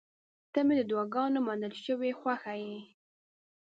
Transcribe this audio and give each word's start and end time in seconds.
•ته 0.53 0.59
مې 0.65 0.75
د 0.77 0.81
دعاګانو 0.89 1.39
منل 1.47 1.73
شوې 1.85 2.11
خوښه 2.19 2.53
یې. 2.63 2.79